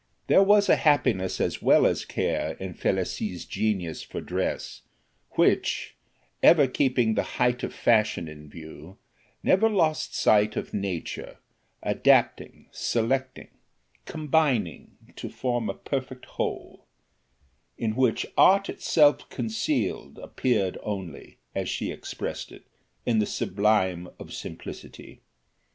[0.25, 4.81] There was a happiness as well as care in Felicie's genius for dress,
[5.33, 5.95] which,
[6.41, 8.97] ever keeping the height of fashion in view,
[9.43, 11.37] never lost sight of nature,
[11.83, 13.49] adapting, selecting,
[14.05, 16.87] combining to form a perfect whole,
[17.77, 22.65] in which art itself concealed appeared only, as she expressed it,
[23.05, 25.21] in the sublime of simplicity.